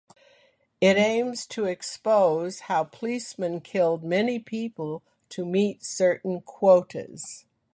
It 0.81 0.97
aims 0.97 1.45
to 1.45 1.65
expose 1.65 2.61
how 2.61 2.85
policemen 2.85 3.61
killed 3.61 4.03
many 4.03 4.39
people 4.39 5.03
to 5.29 5.45
meet 5.45 5.85
certain 5.85 6.41
quotas. 6.41 7.45